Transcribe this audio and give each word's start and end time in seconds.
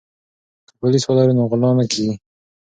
که 0.67 0.73
پولیس 0.79 1.03
ولرو 1.07 1.33
نو 1.37 1.43
غلا 1.51 1.69
نه 1.79 1.85
کیږي. 1.91 2.13